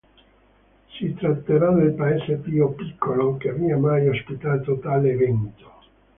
Si 0.95 1.13
tratterà 1.13 1.69
del 1.73 1.93
Paese 1.93 2.37
più 2.37 2.73
piccolo 2.73 3.37
che 3.37 3.49
abbia 3.49 3.77
mai 3.77 4.07
ospitato 4.07 4.79
tale 4.79 5.11
evento. 5.11 5.73